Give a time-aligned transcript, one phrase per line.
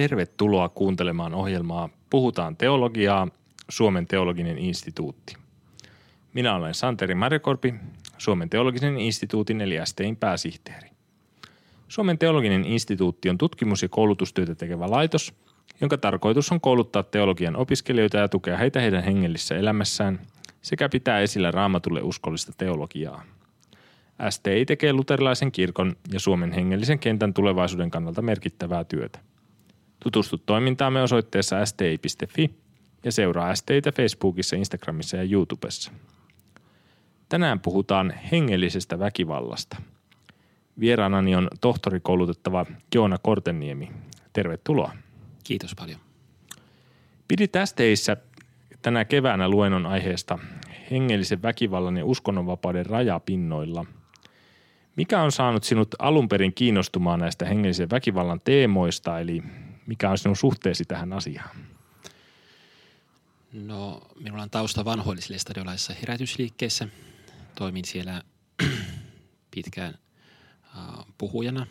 [0.00, 3.28] Tervetuloa kuuntelemaan ohjelmaa Puhutaan teologiaa,
[3.68, 5.36] Suomen teologinen instituutti.
[6.34, 7.74] Minä olen Santeri Marjakorpi,
[8.18, 10.88] Suomen teologisen instituutin eli STIn pääsihteeri.
[11.88, 15.34] Suomen teologinen instituutti on tutkimus- ja koulutustyötä tekevä laitos,
[15.80, 20.20] jonka tarkoitus on kouluttaa teologian opiskelijoita ja tukea heitä heidän hengellisessä elämässään
[20.62, 23.24] sekä pitää esillä raamatulle uskollista teologiaa.
[24.30, 29.29] STI tekee luterilaisen kirkon ja Suomen hengellisen kentän tulevaisuuden kannalta merkittävää työtä.
[30.00, 32.50] Tutustu toimintaamme osoitteessa sti.fi
[33.04, 35.92] ja seuraa STItä Facebookissa, Instagramissa ja YouTubessa.
[37.28, 39.76] Tänään puhutaan hengellisestä väkivallasta.
[40.80, 43.90] Vieraanani on tohtorikoulutettava Joona Korteniemi.
[44.32, 44.92] Tervetuloa.
[45.44, 46.00] Kiitos paljon.
[47.28, 48.16] Pidit STIssä
[48.82, 50.38] tänä keväänä luennon aiheesta
[50.90, 53.84] hengellisen väkivallan ja uskonnonvapauden rajapinnoilla.
[54.96, 59.42] Mikä on saanut sinut alun perin kiinnostumaan näistä hengellisen väkivallan teemoista, eli
[59.90, 61.56] mikä on sinun suhteesi tähän asiaan?
[63.52, 66.88] No, minulla on tausta vanhoillislestadiolaisessa herätysliikkeessä.
[67.54, 68.22] Toimin siellä
[69.54, 69.98] pitkään
[70.76, 71.66] uh, puhujana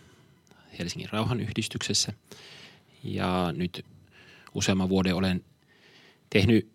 [0.79, 2.13] Helsingin rauhanyhdistyksessä.
[3.03, 3.85] Ja nyt
[4.53, 5.45] useamman vuoden olen
[6.29, 6.71] tehnyt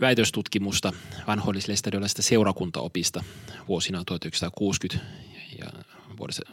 [0.00, 0.92] väitöstutkimusta
[1.26, 3.24] vanhoillislestadiolaisesta seurakuntaopista
[3.68, 5.06] vuosina 1960
[5.58, 5.66] ja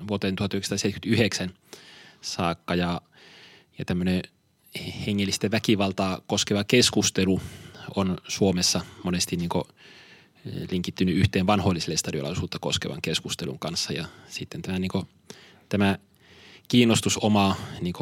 [0.08, 1.54] vuoteen 1979
[2.22, 2.76] saakka.
[2.76, 3.02] Ja,
[3.78, 4.22] ja tämmöinen
[5.08, 7.42] hengellistä väkivaltaa koskeva keskustelu
[7.96, 9.50] on Suomessa monesti niin
[10.72, 13.94] linkittynyt yhteen vanhoillislestadiolaisuutta koskevan keskustelun kanssa.
[13.94, 15.08] Ja sitten tämä, niin kuin,
[15.70, 15.98] tämä
[16.68, 17.94] kiinnostus omaa niin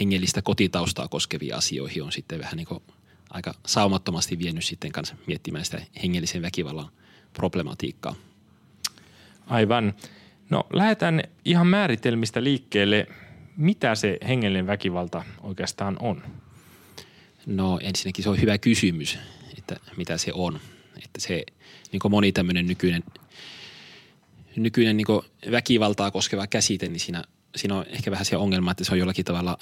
[0.00, 2.82] hengellistä kotitaustaa koskeviin asioihin on sitten vähän niin
[3.30, 6.90] aika saumattomasti vienyt sitten kanssa miettimään sitä hengellisen väkivallan
[7.32, 8.14] problematiikkaa.
[9.46, 9.94] Aivan.
[10.50, 13.06] No lähdetään ihan määritelmistä liikkeelle.
[13.56, 16.22] Mitä se hengellinen väkivalta oikeastaan on?
[17.46, 19.18] No ensinnäkin se on hyvä kysymys,
[19.58, 20.60] että mitä se on.
[21.04, 21.44] Että se
[21.92, 23.04] niin kuin moni tämmöinen nykyinen,
[24.56, 25.06] nykyinen niin
[25.50, 27.24] väkivaltaa koskeva käsite, niin siinä,
[27.56, 29.58] siinä on ehkä vähän se ongelma, että se on jollakin tavalla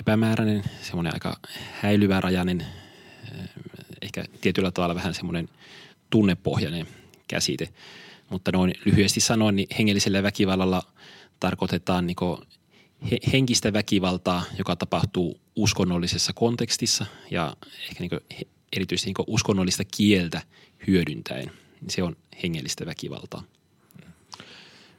[0.00, 1.36] epämääräinen, semmoinen aika
[1.80, 2.66] häilyvä rajainen,
[4.02, 5.48] ehkä tietyllä tavalla vähän semmoinen
[6.10, 6.86] tunnepohjainen
[7.28, 7.68] käsite.
[8.30, 10.82] Mutta noin lyhyesti sanoen, niin hengellisellä väkivallalla
[11.40, 12.16] tarkoitetaan niin
[13.32, 17.56] henkistä väkivaltaa, joka tapahtuu uskonnollisessa kontekstissa ja
[17.90, 18.42] ehkä niin
[18.76, 20.42] erityisesti niin uskonnollista kieltä
[20.86, 21.52] hyödyntäen.
[21.88, 23.42] Se on hengellistä väkivaltaa.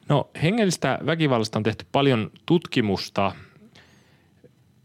[0.09, 3.35] No hengellistä väkivallasta on tehty paljon tutkimusta.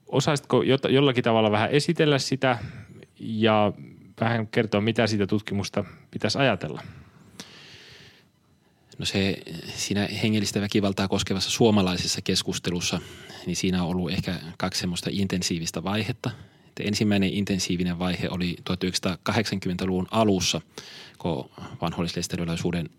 [0.06, 2.58] Osaisitko jollakin tavalla vähän esitellä sitä
[3.20, 3.72] ja
[4.20, 6.82] vähän kertoa, mitä siitä tutkimusta pitäisi ajatella?
[8.98, 9.42] No se
[9.76, 13.00] siinä hengellistä väkivaltaa koskevassa suomalaisessa keskustelussa,
[13.46, 16.30] niin siinä on ollut ehkä kaksi semmoista intensiivistä vaihetta.
[16.68, 20.60] Että ensimmäinen intensiivinen vaihe oli 1980-luvun alussa,
[21.18, 21.50] kun
[21.80, 22.90] vanhollislestadiolaisuuden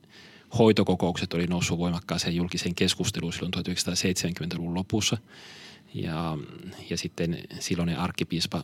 [0.57, 5.17] hoitokokoukset oli noussut voimakkaaseen julkiseen keskusteluun silloin 1970-luvun lopussa.
[5.93, 6.37] Ja,
[6.89, 8.63] ja sitten silloinen arkkipiispa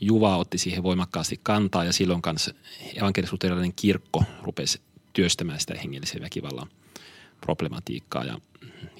[0.00, 2.54] Juva otti siihen voimakkaasti kantaa ja silloin kanssa
[2.94, 3.32] evankelis
[3.76, 4.80] kirkko rupesi
[5.12, 6.68] työstämään sitä hengellisen väkivallan
[7.40, 8.38] problematiikkaa ja,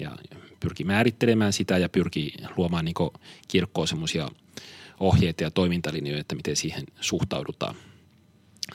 [0.01, 0.11] ja
[0.61, 2.95] pyrki määrittelemään sitä ja pyrki luomaan niin
[3.49, 4.29] kirkkoon semmoisia
[5.01, 7.75] ohjeita ja toimintalinjoja, että miten siihen suhtaudutaan.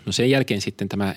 [0.06, 1.16] No sen jälkeen sitten tämä,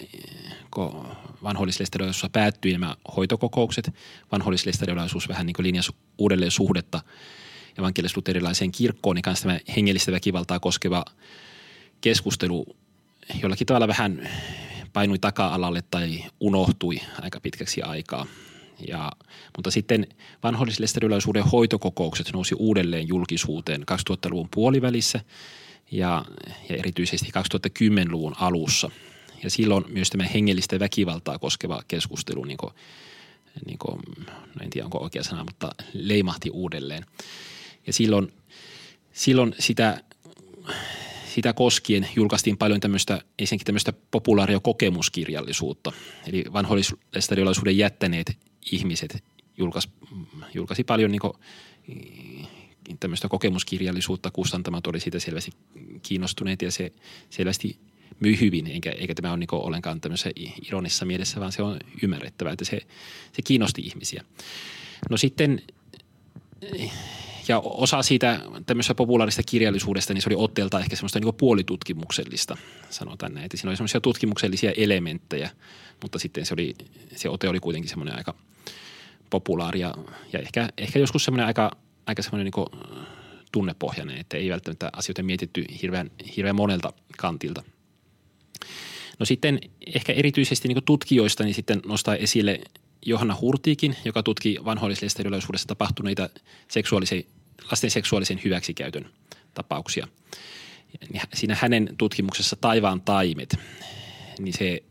[1.43, 3.95] vanhollislestadiolaisuus päättyi nämä hoitokokoukset,
[4.33, 7.03] vanhollislestadiolaisuus vähän niin linjasi uudelleen suhdetta
[7.79, 11.05] evankelis-luterilaiseen kirkkoon, niin kanssa tämä hengellistä väkivaltaa koskeva
[12.01, 12.67] keskustelu
[13.43, 14.29] jollakin tavalla vähän
[14.93, 18.27] painui taka-alalle tai unohtui aika pitkäksi aikaa.
[18.89, 19.13] Ja,
[19.57, 20.07] mutta sitten
[20.43, 25.21] vanhollislestadiolaisuuden hoitokokoukset nousi uudelleen julkisuuteen 2000-luvun puolivälissä
[25.91, 26.25] ja,
[26.69, 27.29] ja erityisesti
[27.69, 28.91] 2010-luvun alussa.
[29.43, 32.73] Ja silloin myös tämä hengellistä väkivaltaa koskeva keskustelu, niin kuin,
[33.67, 34.01] niin kuin,
[34.55, 37.07] no en tiedä onko oikea sana, mutta leimahti uudelleen.
[37.87, 38.33] Ja silloin,
[39.13, 40.01] silloin sitä
[41.35, 45.93] sitä koskien julkaistiin paljon tämmöistä, ensinnäkin tämmöistä populaaria kokemuskirjallisuutta.
[46.27, 48.39] Eli vanhoillistadiolaisuuden jättäneet
[48.73, 49.25] ihmiset
[49.59, 49.89] julkaisi,
[50.55, 51.21] julkaisi paljon niin
[53.01, 54.31] tämmöistä kokemuskirjallisuutta.
[54.31, 55.51] Kustantamat oli siitä selvästi
[56.03, 56.93] kiinnostuneet ja se
[57.31, 57.79] selvästi
[58.21, 60.31] myi hyvin, eikä, eikä tämä ole niin ollenkaan tämmöisessä
[60.67, 62.81] ironisessa mielessä, vaan se on ymmärrettävää, että se,
[63.33, 64.25] se kiinnosti ihmisiä.
[65.11, 65.63] No sitten
[67.51, 72.57] ja osa siitä tämmöisestä populaarista kirjallisuudesta, niin se oli otteelta ehkä semmoista niin puolitutkimuksellista,
[72.91, 73.45] sanotaan näin.
[73.45, 75.51] Että siinä oli semmoisia tutkimuksellisia elementtejä,
[76.03, 76.75] mutta sitten se, oli,
[77.17, 78.35] se ote oli kuitenkin semmoinen aika
[79.31, 79.95] populaaria
[80.33, 81.71] ja ehkä, ehkä joskus semmoinen aika,
[82.07, 82.81] aika semmoinen niin
[83.53, 87.63] tunnepohjainen, että ei välttämättä asioita mietitty hirveän, hirveän monelta kantilta.
[89.19, 89.61] No sitten
[89.95, 92.61] ehkä erityisesti niin tutkijoista niin sitten nostaa esille
[93.07, 96.31] Johanna Hurtiikin, joka tutki vanhoillisesta erilaisuudessa tapahtuneita
[96.69, 97.25] seksuaalisen,
[97.71, 99.11] lasten seksuaalisen hyväksikäytön
[99.55, 100.09] tapauksia.
[101.35, 103.57] Siinä hänen tutkimuksessa Taivaan taimet,
[104.39, 104.83] niin se,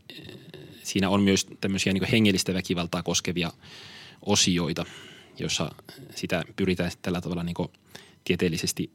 [0.82, 3.52] siinä on myös tämmöisiä niin hengellistä väkivaltaa koskevia
[4.26, 4.84] osioita,
[5.38, 5.70] jossa
[6.14, 7.56] sitä pyritään tällä tavalla niin
[8.24, 8.90] tieteellisesti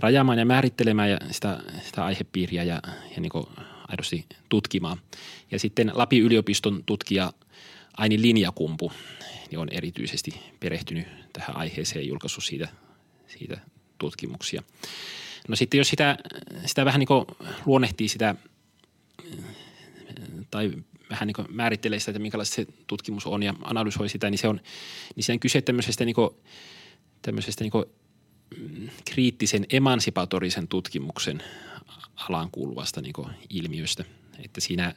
[0.00, 3.32] rajaamaan ja määrittelemään ja sitä, sitä aihepiiriä ja, ja niin
[3.88, 4.98] aidosti tutkimaan.
[5.50, 7.32] Ja sitten Lapin yliopiston tutkija
[7.96, 8.92] Aini Linjakumpu
[9.50, 12.68] niin on erityisesti perehtynyt tähän aiheeseen ja julkaissut siitä,
[13.26, 13.60] siitä
[13.98, 14.62] tutkimuksia.
[15.48, 16.18] No sitten jos sitä,
[16.66, 17.24] sitä vähän niin kuin
[17.66, 18.34] luonnehtii sitä
[20.50, 20.72] tai
[21.10, 24.60] vähän niin määrittelee sitä, että minkälaista se tutkimus on ja analysoi sitä, niin se on,
[25.16, 26.30] niin se on kyse tämmöisestä, niin kuin,
[27.22, 27.84] tämmöisestä niin kuin
[28.58, 31.42] mm, kriittisen emansipatorisen tutkimuksen
[32.16, 33.14] alaan kuuluvasta niin
[33.50, 34.04] ilmiöstä.
[34.44, 34.94] Että siinä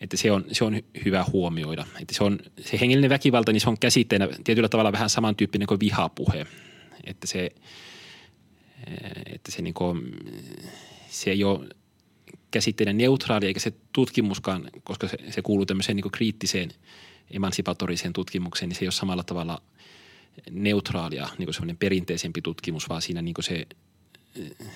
[0.00, 1.86] että se on, se on hyvä huomioida.
[2.00, 5.80] Että se, on, se hengellinen väkivalta, niin se on käsitteenä tietyllä tavalla vähän samantyyppinen kuin
[5.80, 6.46] vihapuhe.
[7.06, 7.50] Että se,
[9.26, 10.16] että se, niin kuin,
[11.08, 11.68] se ei ole
[12.50, 16.70] käsitteenä neutraali eikä se tutkimuskaan, koska se, se kuuluu tämmöiseen niin kriittiseen
[17.30, 19.62] emansipatoriseen tutkimukseen, niin se ei ole samalla tavalla
[20.50, 23.66] neutraalia, niin kuin semmoinen perinteisempi tutkimus, vaan siinä, niin se,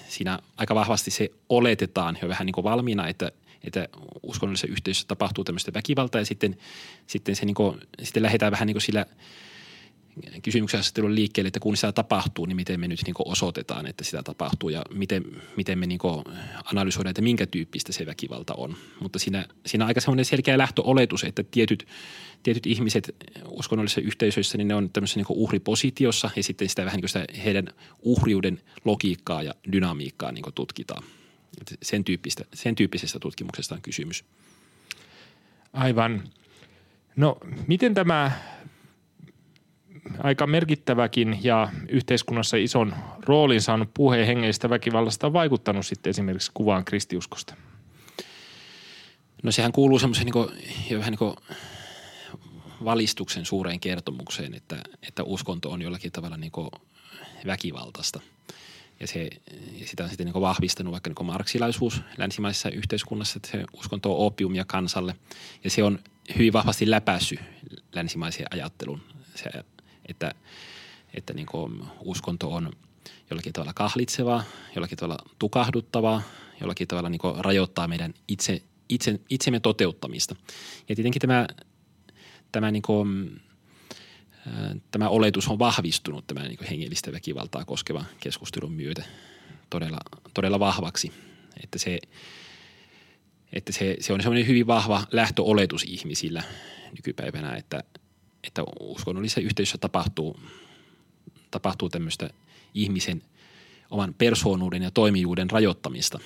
[0.08, 3.32] siinä aika vahvasti se oletetaan jo vähän niin valmiina, että,
[3.64, 3.88] että
[4.22, 6.56] uskonnollisessa yhteisössä tapahtuu tämmöistä väkivaltaa ja sitten,
[7.06, 9.06] sitten, se niin kuin, sitten lähdetään vähän niin kuin sillä–
[10.42, 14.22] kysymyksen asettelun liikkeelle, että kun sitä tapahtuu, niin miten me nyt niin osoitetaan, että sitä
[14.22, 15.24] tapahtuu ja miten,
[15.56, 16.00] miten me niin
[16.64, 18.76] analysoidaan, että minkä tyyppistä se väkivalta on.
[19.00, 21.86] Mutta siinä, siinä on aika semmoinen selkeä lähtöoletus, että tietyt,
[22.42, 23.16] tietyt ihmiset
[23.48, 27.68] uskonnollisissa yhteisöissä, niin ne on tämmöisessä niin uhripositiossa ja sitten sitä vähän niin sitä heidän
[28.02, 31.02] uhriuden logiikkaa ja dynamiikkaa niin tutkitaan.
[31.60, 34.24] Että sen, tyyppistä, sen tyyppisestä tutkimuksesta on kysymys.
[35.72, 36.22] Aivan.
[37.16, 38.32] No miten tämä
[40.18, 46.84] aika merkittäväkin ja yhteiskunnassa ison roolin saanut puhe hengellisestä väkivallasta on vaikuttanut sitten esimerkiksi kuvaan
[46.84, 47.54] kristiuskosta?
[49.42, 51.34] No sehän kuuluu semmoisen niin vähän niin
[52.84, 54.76] valistuksen suureen kertomukseen, että,
[55.08, 56.52] että uskonto on jollakin tavalla niin
[57.46, 58.20] väkivaltaista.
[59.00, 59.30] Ja, se,
[59.80, 64.26] ja sitä on sitten niin vahvistanut vaikka niin marksilaisuus länsimaisessa yhteiskunnassa, että se uskonto on
[64.26, 65.14] opiumia kansalle.
[65.64, 65.98] Ja se on
[66.38, 67.40] hyvin vahvasti läpäissyt
[67.92, 69.00] länsimaisen ajattelun.
[69.34, 69.50] Se
[70.10, 70.34] että,
[71.14, 72.72] että niin kuin uskonto on
[73.30, 76.22] jollakin tavalla kahlitsevaa, jollakin tavalla tukahduttavaa,
[76.60, 80.36] jollakin tavalla niin kuin rajoittaa meidän itse, itse, itsemme toteuttamista.
[80.88, 81.46] Ja tietenkin tämä,
[82.52, 83.40] tämä, niin kuin,
[84.90, 89.04] tämä oletus on vahvistunut tämän niin hengellistä väkivaltaa koskevan keskustelun myötä
[89.70, 89.98] todella,
[90.34, 91.12] todella vahvaksi,
[91.62, 91.98] että se,
[93.52, 96.42] että se, se on semmoinen hyvin vahva lähtöoletus ihmisillä
[96.96, 97.84] nykypäivänä, että,
[98.44, 100.40] että uskonnollisessa yhteisössä tapahtuu,
[101.50, 102.30] tapahtuu tämmöistä
[102.74, 103.22] ihmisen
[103.90, 106.18] oman persoonuuden ja toimijuuden rajoittamista.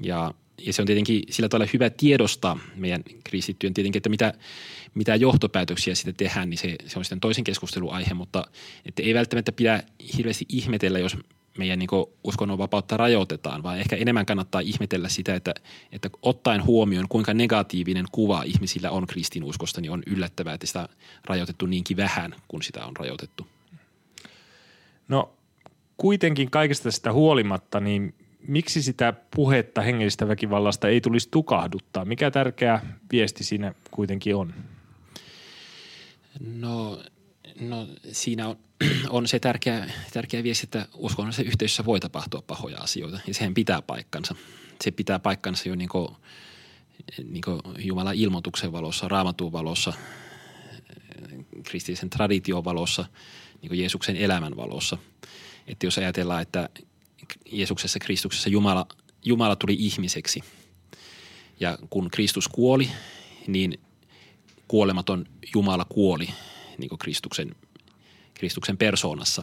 [0.00, 0.34] Ja,
[0.66, 4.34] ja se on tietenkin sillä tavalla hyvä tiedostaa meidän kristittyjen tietenkin, että mitä,
[4.94, 8.46] mitä johtopäätöksiä sitten tehdään, niin se, se on sitten toisen keskustelun aihe, mutta
[8.86, 9.82] että ei välttämättä pidä
[10.16, 11.16] hirveästi ihmetellä, jos
[11.58, 11.88] meidän niin
[12.24, 15.54] uskonnonvapautta rajoitetaan, vaan ehkä enemmän kannattaa ihmetellä sitä, että,
[15.92, 20.88] että ottaen huomioon, kuinka negatiivinen kuva ihmisillä on kristinuskosta, niin on yllättävää, että sitä on
[21.24, 23.46] rajoitettu niinkin vähän, kun sitä on rajoitettu.
[25.08, 25.32] No
[25.96, 28.14] kuitenkin kaikesta sitä huolimatta, niin
[28.48, 32.04] miksi sitä puhetta hengellistä väkivallasta ei tulisi tukahduttaa?
[32.04, 32.80] Mikä tärkeä
[33.12, 34.54] viesti siinä kuitenkin on?
[36.40, 37.02] No,
[37.60, 38.56] no siinä on
[39.10, 43.82] on se tärkeä, tärkeä viesti, että uskonnollisessa yhteisössä voi tapahtua pahoja asioita ja sehän pitää
[43.82, 44.34] paikkansa.
[44.84, 46.08] Se pitää paikkansa jo niin kuin,
[47.24, 49.92] niin kuin Jumalan ilmoituksen valossa, raamatun valossa,
[51.64, 53.04] kristillisen tradition valossa,
[53.62, 54.98] niin Jeesuksen elämän valossa.
[55.66, 56.68] Että jos ajatellaan, että
[57.52, 58.86] Jeesuksessa Kristuksessa Jumala,
[59.24, 60.40] Jumala tuli ihmiseksi
[61.60, 62.90] ja kun Kristus kuoli,
[63.46, 63.80] niin
[64.68, 66.28] kuolematon Jumala kuoli
[66.78, 67.54] niin Kristuksen
[68.40, 69.42] Kristuksen persoonassa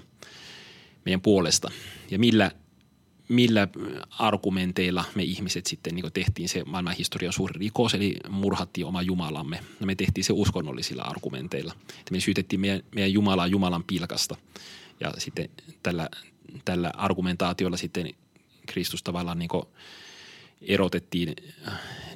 [1.05, 1.71] meidän puolesta.
[2.11, 2.51] Ja millä,
[3.29, 3.67] millä
[4.09, 9.59] argumenteilla me ihmiset sitten niin tehtiin se maailman historian suuri rikos, eli murhattiin oma Jumalamme.
[9.79, 11.73] No me tehtiin se uskonnollisilla argumenteilla.
[11.89, 14.35] Että me syytettiin meidän, meidän Jumalaa Jumalan pilkasta.
[14.99, 15.49] Ja sitten
[15.83, 16.09] tällä,
[16.65, 18.09] tällä argumentaatiolla sitten
[18.65, 19.49] Kristus tavallaan niin
[20.61, 21.35] erotettiin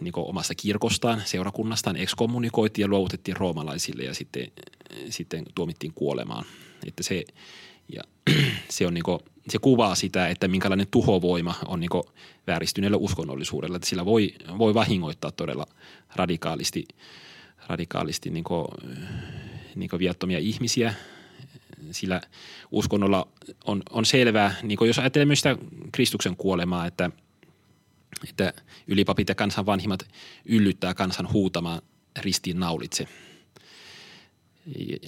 [0.01, 4.51] niin omasta kirkostaan, seurakunnastaan, ekskommunikoitiin ja luovutettiin roomalaisille ja sitten,
[5.09, 6.45] sitten tuomittiin kuolemaan–
[6.87, 7.23] että se,
[7.89, 8.01] Ja
[8.69, 9.19] se, on niin kuin,
[9.49, 11.89] se kuvaa sitä, että minkälainen tuhovoima on niin
[12.47, 13.75] vääristyneellä uskonnollisuudella.
[13.75, 15.65] Että sillä voi, voi vahingoittaa todella
[16.15, 16.85] radikaalisti,
[17.67, 18.67] radikaalisti niin kuin,
[19.75, 20.93] niin kuin viattomia ihmisiä.
[21.91, 22.21] Sillä
[22.71, 23.27] uskonnolla
[23.65, 25.57] on, on selvää, niin jos ajattelemme sitä
[25.91, 27.11] Kristuksen kuolemaa, että,
[28.29, 28.53] että
[28.87, 30.05] ylipapit ja kansan vanhimmat
[30.45, 31.81] yllyttää kansan huutamaan
[32.19, 33.07] ristiin naulitse–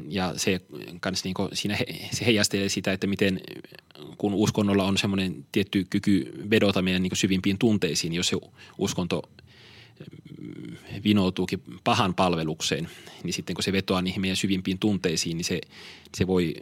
[0.09, 0.61] ja se
[0.99, 3.41] kans niin siinä he, se heijastelee sitä, että miten
[4.17, 8.37] kun uskonnolla on semmoinen tietty kyky vedota meidän niin syvimpiin tunteisiin, jos se
[8.77, 9.29] uskonto
[11.03, 12.89] vinoutuukin pahan palvelukseen,
[13.23, 15.61] niin sitten kun se vetoaa niihin meidän syvimpiin tunteisiin, niin se,
[16.17, 16.53] se voi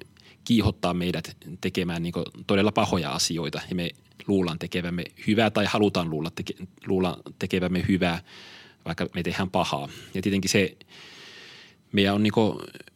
[0.44, 2.14] kiihottaa meidät tekemään niin
[2.48, 3.90] todella pahoja asioita ja me
[4.28, 6.54] luullaan tekevämme hyvää tai halutaan luulla, teke,
[6.88, 8.22] luulla tekevämme hyvää,
[8.86, 9.90] vaikka me tehdään pahaa.
[10.14, 10.78] Ja tietenkin se–
[11.92, 12.34] meidän on niin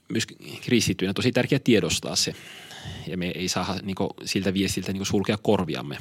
[0.09, 0.27] myös
[0.61, 2.35] kristittyinä tosi tärkeää tiedostaa se.
[3.07, 5.97] Ja me ei saa niin siltä viestiltä niin sulkea korviamme,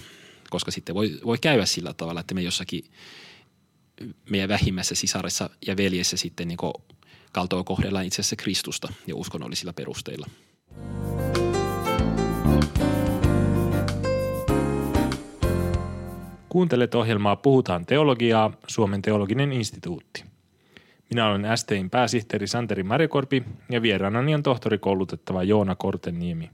[0.50, 2.84] koska sitten voi, voi käydä sillä tavalla, että me jossakin
[4.30, 6.58] meidän vähimmässä sisaressa ja veljessä sitten niin
[7.32, 10.26] kaltoa kohdellaan itse asiassa Kristusta ja uskonnollisilla perusteilla.
[16.54, 20.24] Kuuntelet ohjelmaa Puhutaan teologiaa, Suomen teologinen instituutti.
[21.10, 26.50] Minä olen STIn pääsihteeri Santeri Marikorpi ja vieraanani on tohtorikoulutettava Joona Korteniemi.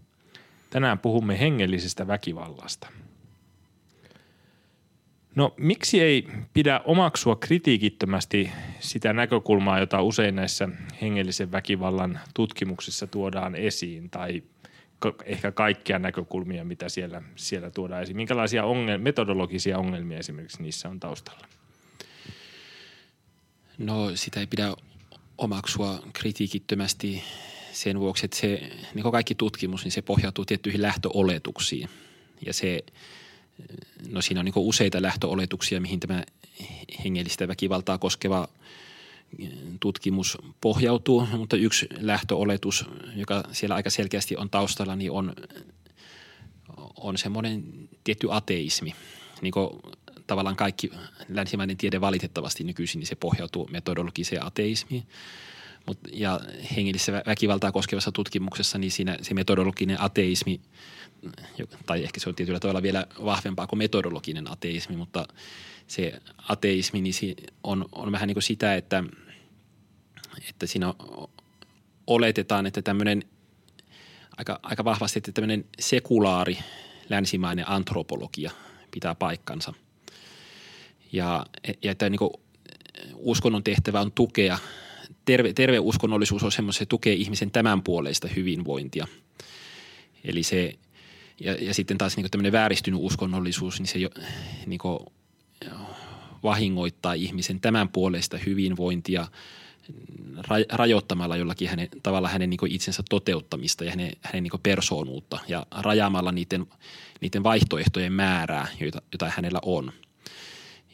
[0.70, 2.88] Tänään puhumme hengellisestä väkivallasta.
[5.34, 10.68] No miksi ei pidä omaksua kritiikittömästi sitä näkökulmaa, jota usein näissä
[11.02, 14.42] hengellisen väkivallan tutkimuksissa tuodaan esiin tai
[15.24, 18.16] ehkä kaikkia näkökulmia, mitä siellä, siellä tuodaan esiin.
[18.16, 21.46] Minkälaisia ongel- metodologisia ongelmia esimerkiksi niissä on taustalla?
[23.78, 24.74] No sitä ei pidä
[25.38, 27.22] omaksua kritiikittömästi
[27.72, 31.88] sen vuoksi, että se, niin kuin kaikki tutkimus, niin se pohjautuu tiettyihin lähtöoletuksiin.
[32.46, 32.84] Ja se,
[34.08, 36.24] no siinä on niin useita lähtöoletuksia, mihin tämä
[37.04, 38.48] hengellistä väkivaltaa koskeva
[39.80, 42.84] tutkimus pohjautuu, mutta yksi lähtöoletus,
[43.16, 45.32] joka siellä aika selkeästi on taustalla, niin on,
[46.96, 48.94] on semmoinen tietty ateismi.
[49.42, 49.70] Niin kuin
[50.26, 50.90] tavallaan kaikki
[51.28, 55.02] länsimainen tiede valitettavasti nykyisin, niin se pohjautuu metodologiseen ateismiin.
[55.86, 56.40] Mut, ja
[56.76, 60.60] hengellisessä väkivaltaa koskevassa tutkimuksessa, niin siinä se metodologinen ateismi,
[61.86, 65.26] tai ehkä se on tietyllä tavalla vielä vahvempaa kuin metodologinen ateismi, mutta
[65.86, 69.04] se ateismi niin on, on vähän niin kuin sitä, että,
[70.48, 70.94] että siinä
[72.06, 73.22] oletetaan, että tämmöinen
[74.36, 76.58] aika, aika vahvasti, että tämmöinen sekulaari
[77.08, 78.50] länsimainen antropologia
[78.90, 79.74] pitää paikkansa–
[81.12, 81.46] ja,
[81.82, 82.30] ja että niin
[83.14, 84.58] uskonnon tehtävä on tukea,
[85.24, 89.06] terve, terve uskonnollisuus on semmoinen, se tukee ihmisen tämän puoleista hyvinvointia.
[90.24, 90.74] Eli se,
[91.40, 94.10] ja, ja sitten taas niin tämmöinen vääristynyt uskonnollisuus, niin se jo,
[94.66, 94.98] niin kuin,
[96.42, 99.26] vahingoittaa ihmisen tämän puolesta hyvinvointia
[100.72, 106.32] rajoittamalla jollakin hänen, tavalla hänen niin itsensä toteuttamista ja hänen, hänen niin persoonuutta ja rajaamalla
[106.32, 106.66] niiden,
[107.20, 109.92] niiden vaihtoehtojen määrää, joita, joita hänellä on–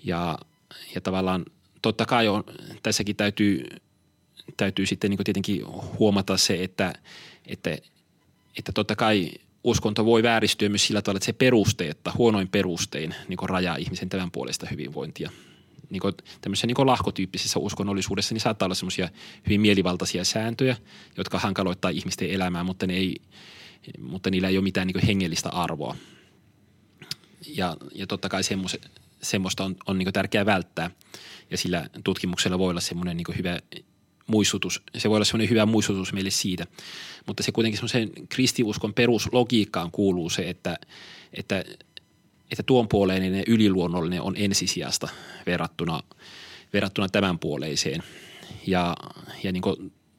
[0.07, 0.39] ja,
[0.95, 1.45] ja tavallaan
[1.83, 2.45] totta kai on,
[2.83, 3.67] tässäkin täytyy,
[4.57, 5.63] täytyy sitten niin tietenkin
[5.99, 6.95] huomata se, että,
[7.47, 7.79] että,
[8.59, 9.31] että totta kai
[9.65, 14.31] uskonto voi vääristyä myös sillä tavalla, että se perusteetta, huonoin perustein niin rajaa ihmisen tämän
[14.31, 15.31] puolesta hyvinvointia.
[15.91, 19.09] Niin kuin tämmöisessä niin lahkotyyppisessä uskonnollisuudessa niin saattaa olla semmoisia
[19.47, 20.77] hyvin mielivaltaisia sääntöjä,
[21.17, 23.17] jotka hankaloittaa ihmisten elämää, mutta, ne ei,
[23.99, 25.97] mutta niillä ei ole mitään niin hengellistä arvoa.
[27.47, 28.91] Ja, ja totta kai semmoiset,
[29.23, 30.91] semmoista on, on niin tärkeää välttää.
[31.51, 33.59] Ja sillä tutkimuksella voi olla semmoinen niin hyvä
[34.27, 34.83] muistutus.
[34.99, 36.67] Se voi olla semmoinen hyvä muistutus meille siitä.
[37.27, 40.79] Mutta se kuitenkin semmoisen kristiuskon peruslogiikkaan kuuluu se, että,
[41.33, 41.65] että,
[42.51, 45.09] että tuon puoleinen yliluonnollinen on ensisijasta
[45.47, 46.03] verrattuna,
[46.73, 48.03] verrattuna tämän puoleiseen.
[48.67, 48.97] Ja,
[49.43, 49.63] ja niin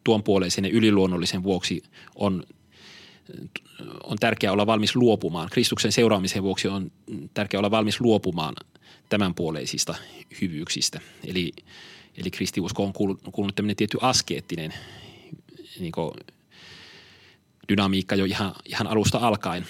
[0.03, 1.83] tuon puoleisen ja yliluonnollisen vuoksi
[2.15, 2.43] on
[4.03, 5.49] on tärkeää olla valmis luopumaan.
[5.49, 6.91] Kristuksen seuraamisen vuoksi on
[7.33, 8.55] tärkeää olla valmis luopumaan
[9.09, 9.95] tämänpuoleisista
[10.41, 10.99] hyvyyksistä.
[11.27, 11.51] Eli,
[12.17, 14.73] eli kristiusko on kuulunut, tämmöinen tietty askeettinen
[15.79, 15.91] niin
[17.69, 19.67] dynamiikka jo ihan, ihan alusta alkaen.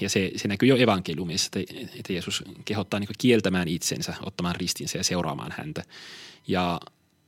[0.00, 4.98] Ja se, se näkyy jo evankeliumissa, että, että Jeesus kehottaa niin kieltämään itsensä, ottamaan ristinsä
[4.98, 5.82] ja seuraamaan häntä.
[6.48, 6.80] Ja,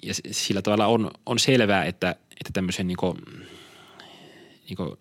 [0.03, 3.19] ja sillä tavalla on, on selvää, että, että tämmöisen niin kuin,
[4.69, 4.99] niin kuin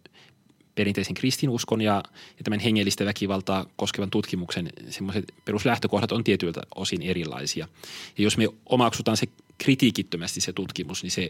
[0.78, 2.04] perinteisen kristinuskon ja,
[2.38, 7.68] ja tämän hengellistä väkivaltaa koskevan tutkimuksen semmoiset peruslähtökohdat on tietyiltä osin erilaisia.
[8.18, 11.30] Ja jos me omaksutaan se kritiikittömästi se tutkimus, niin se,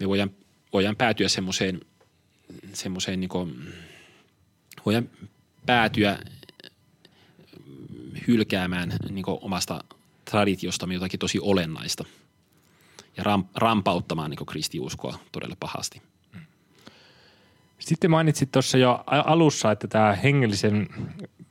[0.00, 0.30] me voidaan,
[0.72, 1.80] voidaan päätyä semmoiseen,
[2.72, 3.72] semmoiseen niin kuin,
[4.86, 5.10] voidaan
[5.66, 6.18] päätyä
[8.26, 9.84] hylkäämään niin omasta
[10.24, 12.04] traditiostamme jotakin tosi olennaista
[13.16, 16.02] ja rampauttamaan niin kristiuskoa todella pahasti.
[17.78, 20.88] Sitten mainitsit tuossa jo alussa, että tämä hengellisen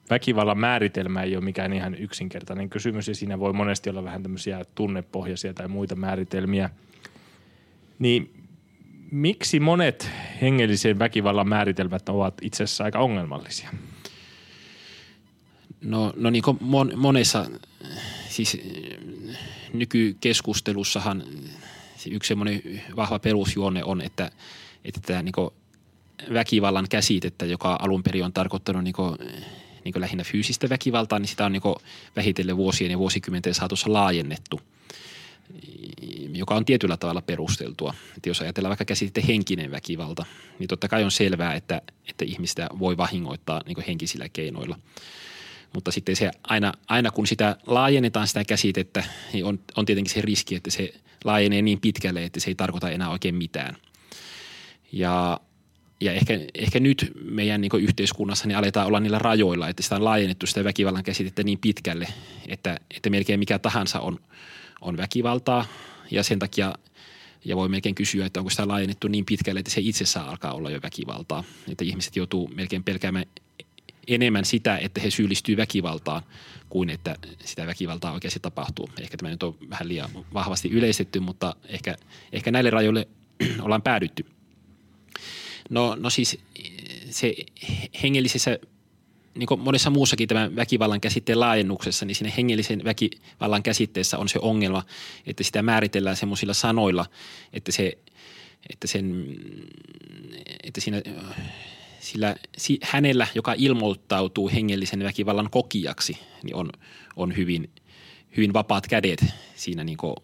[0.09, 4.65] väkivallan määritelmä ei ole mikään ihan yksinkertainen kysymys ja siinä voi monesti olla vähän tämmöisiä
[4.75, 6.69] tunnepohjaisia tai muita määritelmiä.
[7.99, 8.33] Niin
[9.11, 10.09] miksi monet
[10.41, 13.69] hengellisen väkivallan määritelmät ovat itse asiassa aika ongelmallisia?
[15.81, 17.45] No, no niin kuin mon, monessa,
[18.29, 18.61] siis
[19.73, 21.23] nykykeskustelussahan
[22.11, 22.61] yksi semmoinen
[22.95, 24.31] vahva perusjuonne on, että,
[24.85, 25.33] että tämä niin
[26.33, 29.15] väkivallan käsitettä, joka alun perin on tarkoittanut niin kuin,
[29.83, 31.61] niin kuin lähinnä fyysistä väkivaltaa, niin sitä on niin
[32.15, 34.61] vähitellen vuosien ja vuosikymmenten saatossa laajennettu,
[36.33, 37.93] joka on tietyllä tavalla perusteltua.
[38.17, 40.25] Että jos ajatellaan vaikka käsitettä henkinen väkivalta,
[40.59, 44.79] niin totta kai on selvää, että, että ihmistä voi vahingoittaa niin henkisillä keinoilla.
[45.73, 50.21] Mutta sitten se aina, aina kun sitä laajennetaan sitä käsitettä, niin on, on tietenkin se
[50.21, 50.93] riski, että se
[51.23, 53.77] laajenee niin pitkälle, että se ei tarkoita enää oikein mitään.
[54.91, 55.39] Ja
[56.01, 60.03] ja ehkä, ehkä nyt meidän niin yhteiskunnassa niin aletaan olla niillä rajoilla, että sitä on
[60.03, 62.07] laajennettu sitä väkivallan käsitettä niin pitkälle,
[62.47, 64.19] että, että melkein mikä tahansa on,
[64.81, 65.65] on väkivaltaa
[66.11, 66.73] ja sen takia
[67.45, 70.69] ja voi melkein kysyä, että onko sitä laajennettu niin pitkälle, että se itsessään alkaa olla
[70.69, 71.43] jo väkivaltaa.
[71.71, 73.25] Että ihmiset joutuu melkein pelkäämään
[74.07, 76.23] enemmän sitä, että he syyllistyy väkivaltaan,
[76.69, 78.89] kuin että sitä väkivaltaa oikeasti tapahtuu.
[79.01, 81.95] Ehkä tämä nyt on vähän liian vahvasti yleistetty, mutta ehkä,
[82.31, 83.07] ehkä näille rajoille
[83.61, 84.25] ollaan päädytty–
[85.69, 86.39] No, no siis
[87.09, 87.35] se
[88.03, 88.59] hengellisessä,
[89.35, 94.39] niin kuin monessa muussakin tämän väkivallan käsitteen laajennuksessa, niin siinä hengellisen väkivallan käsitteessä on se
[94.41, 94.83] ongelma,
[95.25, 97.05] että sitä määritellään semmoisilla sanoilla,
[97.53, 97.97] että se,
[98.69, 99.35] että sen,
[100.63, 101.01] että siinä
[101.99, 102.35] sillä
[102.81, 106.69] hänellä, joka ilmoittautuu hengellisen väkivallan kokijaksi, niin on,
[107.15, 107.69] on hyvin,
[108.37, 109.25] hyvin vapaat kädet
[109.55, 110.15] siinä niin kuin,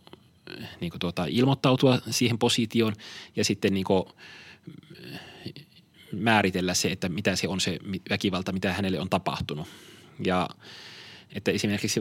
[0.80, 2.94] niin kuin tuota, ilmoittautua siihen positioon.
[3.36, 4.04] Ja sitten niin kuin,
[6.14, 9.68] määritellä se, että mitä se on se väkivalta, mitä hänelle on tapahtunut.
[10.26, 10.50] Ja
[11.36, 12.00] että esimerkiksi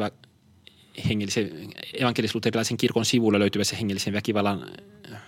[1.09, 1.51] hengellisen,
[1.93, 4.71] evankelis-luterilaisen kirkon sivulla löytyvässä hengellisen väkivallan,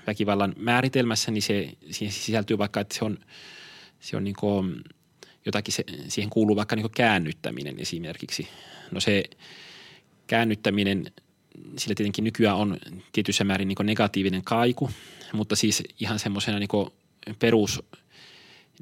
[0.06, 3.18] väkivallan määritelmässä, niin se, siihen sisältyy vaikka, että se on,
[4.00, 4.84] se on niin kuin
[5.46, 8.48] jotakin, se, siihen kuuluu vaikka niin käännyttäminen esimerkiksi.
[8.90, 9.24] No se
[10.26, 11.12] käännyttäminen,
[11.78, 12.76] sillä tietenkin nykyään on
[13.12, 14.90] tietyssä määrin niin negatiivinen kaiku,
[15.32, 16.92] mutta siis ihan semmoisena niin
[17.38, 17.82] perus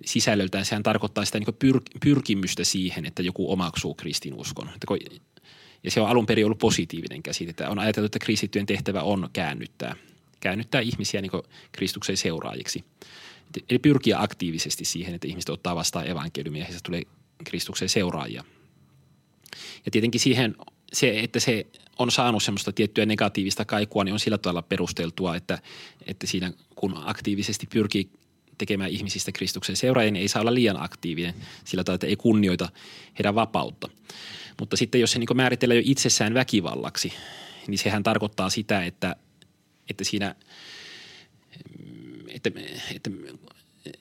[0.04, 4.70] sisällöltään sehän tarkoittaa sitä niin pyr- pyrkimystä siihen, että joku omaksuu kristinuskon.
[5.84, 7.66] Ja se on alun perin ollut positiivinen käsite.
[7.66, 9.96] On ajateltu, että kristittyjen tehtävä on käännyttää,
[10.40, 11.32] käännyttää ihmisiä niin
[11.72, 12.84] Kristuksen seuraajiksi.
[13.70, 17.02] Eli pyrkiä aktiivisesti siihen, että ihmiset ottaa vastaan evankeliumia ja heistä tulee
[17.44, 18.44] Kristuksen seuraajia.
[19.84, 20.56] Ja tietenkin siihen
[20.92, 21.66] se, että se
[21.98, 25.58] on saanut semmoista tiettyä negatiivista kaikua, niin on sillä tavalla perusteltua, että,
[26.06, 28.10] että siinä kun aktiivisesti pyrkii
[28.58, 31.34] tekemään ihmisistä Kristuksen seuraajia, niin ei saa olla liian aktiivinen
[31.64, 32.68] sillä tavalla, että ei kunnioita
[33.18, 33.88] heidän vapautta.
[34.60, 37.12] Mutta sitten jos se niin määritellään jo itsessään väkivallaksi,
[37.66, 39.16] niin sehän tarkoittaa sitä, että,
[39.90, 40.34] että siinä
[42.28, 42.50] että,
[42.94, 43.10] että,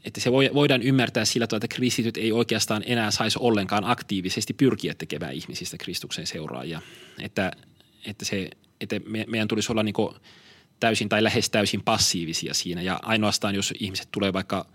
[0.05, 4.93] että se voidaan ymmärtää sillä tavalla, että kristityt ei oikeastaan enää saisi ollenkaan aktiivisesti pyrkiä
[4.93, 6.81] tekemään ihmisistä Kristuksen seuraajia.
[7.19, 7.51] Että,
[8.05, 8.49] että, se,
[8.81, 8.95] että
[9.27, 9.93] meidän tulisi olla niin
[10.81, 14.65] täysin tai lähes täysin passiivisia siinä ja ainoastaan jos ihmiset tulee vaikka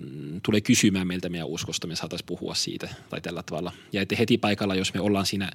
[0.00, 3.72] mm, tulee kysymään meiltä meidän uskosta, me saataisiin puhua siitä tai tällä tavalla.
[3.92, 5.50] Ja että heti paikalla, jos me ollaan siinä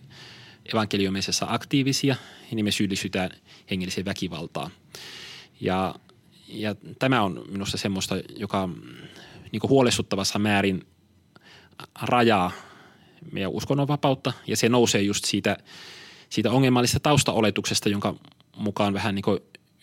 [0.73, 2.15] evankeliumisessa aktiivisia,
[2.51, 3.29] niin me syyllisytään
[3.71, 4.71] hengelliseen väkivaltaan.
[5.61, 5.95] Ja,
[6.47, 8.69] ja tämä on minusta semmoista, joka
[9.51, 10.87] niin huolestuttavassa määrin
[12.01, 12.51] rajaa
[13.31, 15.57] meidän uskonnonvapautta ja se nousee just siitä,
[16.29, 18.15] siitä ongelmallisesta taustaoletuksesta, jonka
[18.57, 19.23] mukaan vähän niin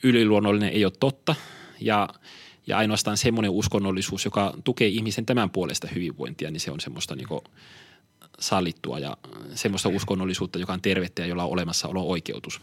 [0.03, 1.35] yliluonnollinen ei ole totta
[1.81, 2.09] ja,
[2.67, 7.29] ja ainoastaan semmoinen uskonnollisuus, joka tukee ihmisen tämän puolesta hyvinvointia, niin se on semmoista niin
[8.39, 9.17] sallittua ja
[9.55, 12.61] semmoista uskonnollisuutta, joka on tervettä ja jolla on olemassaolo oikeutus.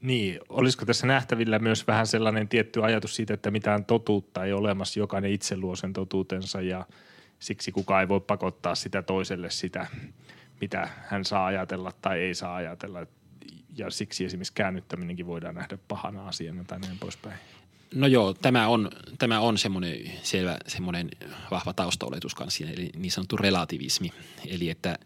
[0.00, 5.00] Niin, olisiko tässä nähtävillä myös vähän sellainen tietty ajatus siitä, että mitään totuutta ei olemassa,
[5.00, 6.86] jokainen itse luo sen totuutensa ja
[7.38, 9.86] siksi kukaan ei voi pakottaa sitä toiselle sitä,
[10.60, 13.06] mitä hän saa ajatella tai ei saa ajatella
[13.76, 17.38] ja siksi esimerkiksi käännyttäminenkin voidaan nähdä pahana asiana tai näin poispäin.
[17.94, 21.10] No joo, tämä on, tämä on semmoinen selvä, semmoinen
[21.50, 24.12] vahva taustaoletus kanssa eli niin sanottu relativismi.
[24.46, 24.98] Eli että,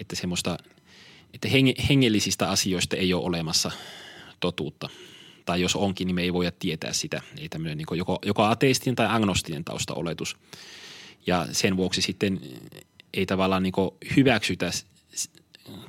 [0.00, 0.58] että semmoista,
[1.34, 1.48] että
[1.88, 3.70] hengellisistä asioista ei ole olemassa
[4.40, 4.88] totuutta.
[5.44, 7.22] Tai jos onkin, niin me ei voida tietää sitä.
[7.38, 10.36] Eli tämmöinen niin joko, joko ateistinen tai agnostinen taustaoletus.
[11.26, 12.40] Ja sen vuoksi sitten
[13.14, 13.72] ei tavallaan niin
[14.16, 14.70] hyväksytä,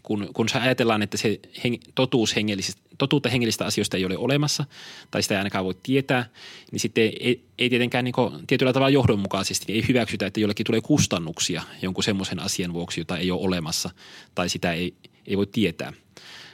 [0.04, 4.66] kun, kun ajatellaan, että se heng, totuus hengellisistä, totuutta hengellistä asioista ei ole olemassa
[5.12, 6.30] tai sitä ei ainakaan voi tietää,
[6.72, 8.14] niin sitten ei, ei tietenkään niin
[8.48, 13.32] tietyllä tavalla johdonmukaisesti ei hyväksytä, että jollekin tulee kustannuksia jonkun semmoisen asian vuoksi, jota ei
[13.32, 13.90] ole olemassa
[14.36, 14.94] tai sitä ei,
[15.28, 15.94] ei voi tietää.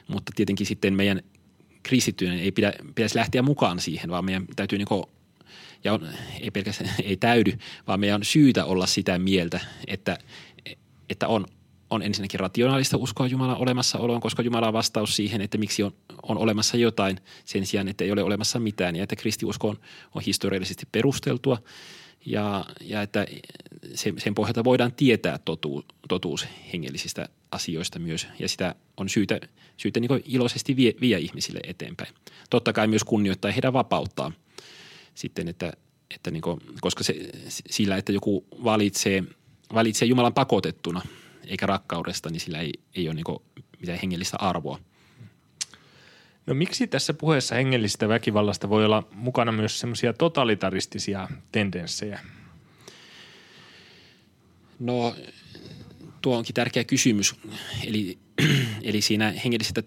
[0.07, 1.21] Mutta tietenkin sitten meidän
[1.83, 4.87] kristittyinen ei pidä, pitäisi lähteä mukaan siihen, vaan meidän täytyy niin
[5.83, 6.07] ja on,
[6.41, 7.53] ei pelkästään ei täydy,
[7.87, 10.17] vaan meidän on syytä olla sitä mieltä, että,
[11.09, 11.45] että on,
[11.89, 15.91] on ensinnäkin rationaalista uskoa Jumalan olemassaoloon, koska Jumala on vastaus siihen, että miksi on,
[16.23, 19.77] on olemassa jotain sen sijaan, että ei ole olemassa mitään ja että kristiusko on,
[20.15, 21.57] on historiallisesti perusteltua
[22.25, 23.25] ja, ja että
[23.95, 29.39] sen, sen pohjalta voidaan tietää totuus, totuus hengellisistä asioista myös ja sitä on syytä,
[29.77, 32.13] syytä niin iloisesti vie, vie ihmisille eteenpäin.
[32.49, 34.31] Totta kai myös kunnioittaa heidän vapauttaa
[35.15, 35.73] sitten, että,
[36.15, 37.29] että niin kuin, koska se,
[37.69, 39.23] sillä, että joku valitsee,
[39.73, 41.01] valitsee Jumalan pakotettuna
[41.47, 43.25] eikä rakkaudesta, niin sillä ei, ei ole niin
[43.79, 44.79] mitään hengellistä arvoa.
[46.45, 52.19] No miksi tässä puheessa hengellisestä väkivallasta voi olla mukana myös semmoisia totalitaristisia tendenssejä?
[54.79, 55.15] No
[56.21, 57.35] tuo onkin tärkeä kysymys.
[57.83, 58.17] Eli,
[58.81, 59.83] eli siinä hengellisestä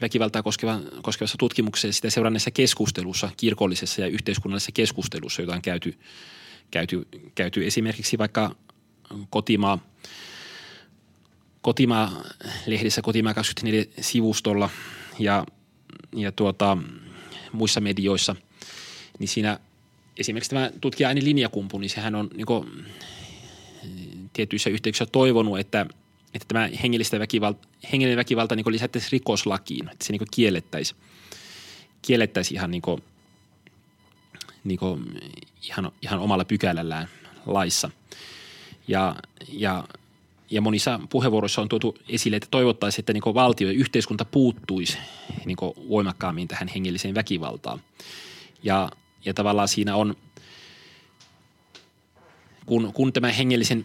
[0.00, 5.98] väkivaltaa koskeva, koskevassa tutkimuksessa sitä seuranneessa keskustelussa, kirkollisessa ja yhteiskunnallisessa keskustelussa, jota on käyty,
[6.70, 8.56] käyty, käyty esimerkiksi vaikka
[9.30, 9.78] kotimaa,
[11.62, 14.70] kotimaa-lehdissä Kotimaa 24 sivustolla
[15.18, 15.46] ja,
[16.16, 16.78] ja tuota,
[17.52, 18.36] muissa medioissa,
[19.18, 19.60] niin siinä
[20.16, 22.46] esimerkiksi tämä tutkija Aini Linjakumpu, niin sehän on niin
[24.32, 25.86] tietyissä yhteyksissä toivonut, että,
[26.34, 31.00] että tämä hengellistä väkivalta, hengellinen väkivalta niin lisättäisiin rikoslakiin, että se niin kiellettäisiin,
[32.02, 33.02] kiellettäisiin ihan, niin kuin,
[34.64, 35.20] niin kuin,
[35.62, 37.08] ihan, ihan omalla pykälällään
[37.46, 37.90] laissa.
[38.88, 39.16] Ja,
[39.48, 39.84] ja,
[40.50, 44.98] ja monissa puheenvuoroissa on tuotu esille, että toivottaisiin, että niin valtio ja yhteiskunta puuttuisi
[45.44, 45.56] niin
[45.88, 47.80] voimakkaammin tähän hengelliseen väkivaltaan.
[48.62, 48.90] Ja,
[49.24, 50.14] ja tavallaan siinä on–
[52.68, 53.84] kun, kun tämä hengellisen,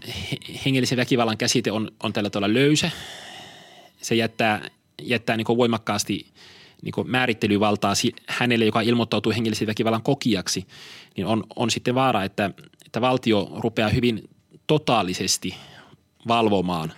[0.65, 2.91] hengellisen väkivallan käsite on, on tällä tavalla löysä,
[4.01, 4.69] se jättää,
[5.01, 6.25] jättää niin voimakkaasti
[6.81, 7.93] niin määrittelyvaltaa
[8.27, 10.67] hänelle, joka ilmoittautuu hengellisen väkivallan kokijaksi,
[11.17, 12.51] niin on, on sitten vaara, että,
[12.85, 14.29] että valtio rupeaa hyvin
[14.67, 15.55] totaalisesti
[16.27, 16.93] valvomaan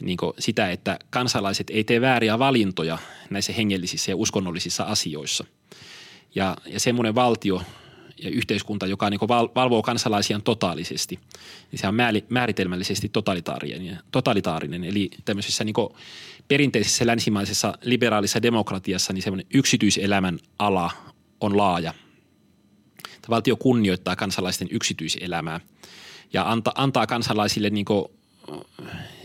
[0.00, 2.98] niin sitä, että kansalaiset ei tee vääriä valintoja
[3.30, 5.44] näissä hengellisissä ja uskonnollisissa asioissa.
[6.34, 7.62] Ja, ja semmoinen valtio–
[8.18, 9.20] ja yhteiskunta, joka niin
[9.54, 11.18] valvoo kansalaisiaan totaalisesti,
[11.72, 11.94] niin se on
[12.28, 13.98] määritelmällisesti totalitaarinen.
[14.10, 14.84] totalitaarinen.
[14.84, 15.74] Eli tämmöisessä niin
[16.48, 20.90] perinteisessä länsimaisessa liberaalissa demokratiassa niin semmoinen yksityiselämän ala
[21.40, 21.94] on laaja.
[23.28, 25.60] Valtio kunnioittaa kansalaisten yksityiselämää
[26.32, 27.86] ja anta, antaa kansalaisille niin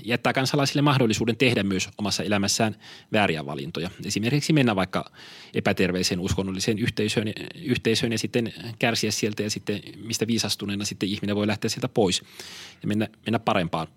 [0.04, 2.76] jättää kansalaisille mahdollisuuden tehdä myös omassa elämässään
[3.14, 3.90] vääriä valintoja.
[4.06, 5.12] Esimerkiksi mennä vaikka
[5.54, 11.48] epäterveeseen uskonnolliseen yhteisöön, yhteisöön ja sitten kärsiä sieltä ja sitten mistä viisastuneena sitten ihminen voi
[11.48, 12.24] lähteä sieltä pois
[12.82, 13.88] ja mennä, mennä parempaan,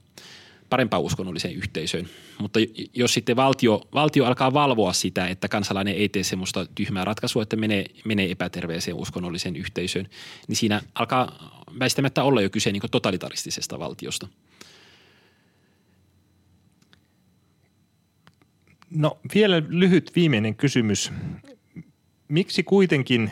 [0.70, 2.08] parempaan uskonnolliseen yhteisöön.
[2.38, 2.60] Mutta
[2.94, 7.56] jos sitten valtio, valtio alkaa valvoa sitä, että kansalainen ei tee semmoista tyhmää ratkaisua, että
[7.56, 10.08] menee, menee epäterveeseen uskonnolliseen yhteisöön,
[10.48, 14.28] niin siinä alkaa väistämättä olla jo kyse niin totalitaristisesta valtiosta–
[18.96, 21.12] No vielä lyhyt viimeinen kysymys.
[22.28, 23.30] Miksi kuitenkin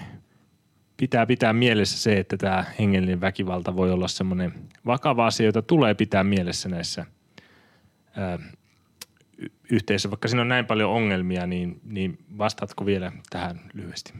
[0.96, 4.54] pitää pitää mielessä se, että tämä hengellinen väkivalta voi olla semmoinen
[4.86, 7.06] vakava asia, jota tulee pitää mielessä näissä
[8.16, 8.38] ää,
[9.70, 10.10] yhteisöissä.
[10.10, 14.12] Vaikka siinä on näin paljon ongelmia, niin, niin vastaatko vielä tähän lyhyesti?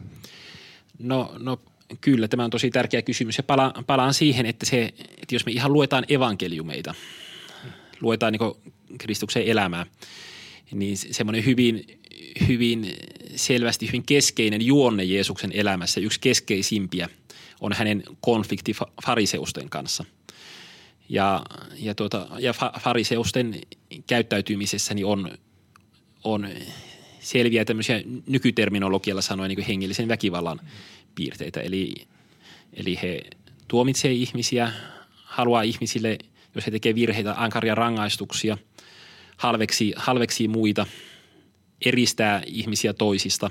[0.99, 1.61] No, no
[2.01, 5.53] kyllä, tämä on tosi tärkeä kysymys ja pala, palaan siihen, että, se, että jos me
[5.53, 6.95] ihan luetaan evankeliumeita,
[8.01, 9.87] luetaan niin Kristuksen elämää–
[10.73, 12.01] niin semmoinen hyvin,
[12.49, 12.97] hyvin
[13.37, 17.09] selvästi hyvin keskeinen juonne Jeesuksen elämässä, yksi keskeisimpiä
[17.61, 18.73] on hänen konflikti
[19.05, 20.05] fariseusten kanssa.
[21.09, 21.43] Ja,
[21.79, 23.61] ja, tuota, ja fariseusten
[24.07, 25.31] käyttäytymisessäni niin on,
[26.25, 26.49] on
[27.21, 30.61] selviä tämmöisiä nykyterminologialla sanoen niin hengellisen väkivallan
[31.15, 31.61] piirteitä.
[31.61, 31.95] Eli,
[32.75, 33.23] eli he
[33.69, 34.73] tuomitsee ihmisiä,
[35.15, 36.19] haluaa ihmisille,
[36.55, 38.59] jos he tekevät virheitä, ankaria rangaistuksia–
[39.41, 40.87] halveksi, halveksi muita,
[41.85, 43.51] eristää ihmisiä toisista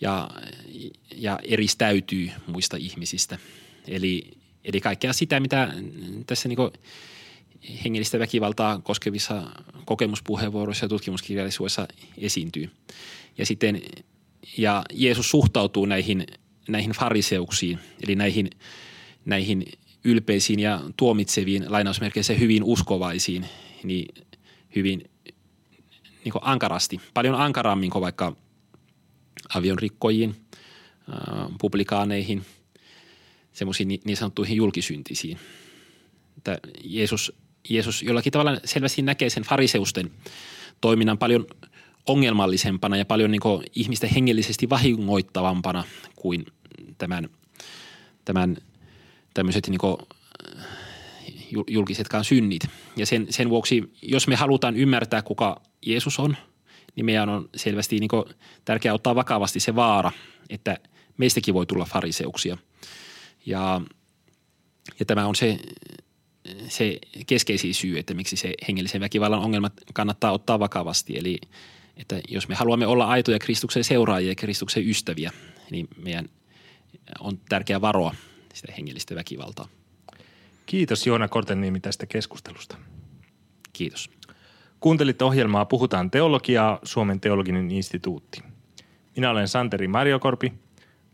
[0.00, 0.30] ja,
[1.16, 3.38] ja eristäytyy muista ihmisistä.
[3.88, 4.30] Eli,
[4.64, 5.74] eli kaikkea sitä, mitä
[6.26, 6.58] tässä niin
[7.84, 9.42] hengellistä väkivaltaa koskevissa
[9.84, 12.70] kokemuspuheenvuoroissa ja tutkimuskirjallisuudessa esiintyy.
[13.38, 13.82] Ja sitten
[14.56, 16.26] ja Jeesus suhtautuu näihin,
[16.68, 18.50] näihin fariseuksiin, eli näihin,
[19.24, 19.64] näihin
[20.04, 23.46] ylpeisiin ja tuomitseviin lainausmerkeissä hyvin uskovaisiin,
[23.84, 24.14] niin
[24.74, 25.10] hyvin
[26.24, 28.36] niin kuin ankarasti, paljon ankarammin kuin vaikka
[29.54, 30.36] avion rikkojiin,
[31.60, 32.44] publikaaneihin,
[33.52, 35.38] semmoisiin niin sanottuihin julkisyntisiin.
[36.36, 37.32] Että Jeesus,
[37.68, 40.10] Jeesus jollakin tavalla selvästi näkee sen fariseusten
[40.80, 41.46] toiminnan paljon
[42.06, 43.40] ongelmallisempana ja paljon niin
[43.74, 45.84] ihmistä hengellisesti vahingoittavampana
[46.16, 46.46] kuin
[46.98, 47.28] tämän,
[48.24, 48.56] tämän
[49.34, 49.80] tämmöiset niin
[51.68, 52.62] julkisetkaan synnit.
[52.96, 56.36] Ja sen, sen vuoksi, jos me halutaan ymmärtää, kuka Jeesus on,
[56.96, 58.10] niin meidän on selvästi niin
[58.64, 60.12] tärkeää ottaa vakavasti se vaara,
[60.50, 60.78] että
[61.16, 62.58] meistäkin voi tulla fariseuksia.
[63.46, 63.80] Ja,
[64.98, 65.58] ja tämä on se,
[66.68, 71.18] se keskeisin syy, että miksi se hengellisen väkivallan ongelma kannattaa ottaa vakavasti.
[71.18, 71.38] Eli
[71.96, 75.32] että jos me haluamme olla aitoja Kristuksen seuraajia ja Kristuksen ystäviä,
[75.70, 76.28] niin meidän
[77.20, 78.14] on tärkeää varoa
[78.54, 79.68] sitä hengellistä väkivaltaa.
[80.66, 82.76] Kiitos Joona Korteniemi tästä keskustelusta.
[83.72, 84.10] Kiitos.
[84.80, 88.42] Kuuntelit ohjelmaa Puhutaan teologiaa, Suomen teologinen instituutti.
[89.16, 90.52] Minä olen Santeri Marjokorpi.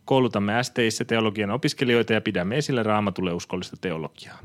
[0.04, 4.38] Koulutamme STIssä teologian opiskelijoita ja pidämme esillä raamatulle uskollista teologiaa.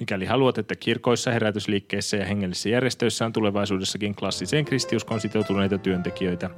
[0.00, 6.50] Mikäli haluat, että kirkoissa, herätysliikkeissä ja hengellisissä järjestöissä on tulevaisuudessakin klassiseen kristiuskon sitoutuneita työntekijöitä,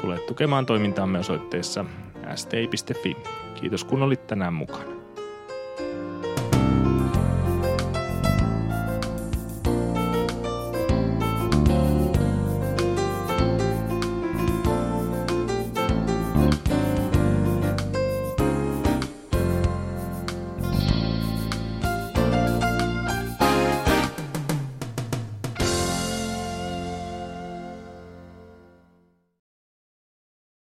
[0.00, 1.84] tule tukemaan toimintaamme osoitteessa
[2.34, 3.16] sti.fi.
[3.60, 4.93] Kiitos kun olit tänään mukana.